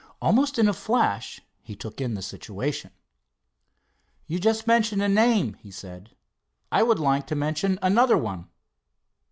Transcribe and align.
Almost 0.19 0.57
in 0.57 0.67
a 0.67 0.73
flash 0.73 1.41
he 1.61 1.75
took 1.75 2.01
in 2.01 2.15
the 2.15 2.23
situation. 2.23 2.89
"You 4.25 4.39
just 4.39 4.65
mentioned 4.65 5.03
a 5.03 5.07
name," 5.07 5.53
he 5.61 5.69
said. 5.69 6.15
"I 6.71 6.81
would 6.81 6.97
like 6.97 7.27
to 7.27 7.35
mention 7.35 7.77
another 7.83 8.17
one." 8.17 8.47